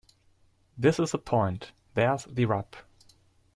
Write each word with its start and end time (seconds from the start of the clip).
This 0.75 0.97
is 0.99 1.11
the 1.11 1.19
point. 1.19 1.73
There's 1.93 2.23
the 2.25 2.45
rub. 2.45 2.73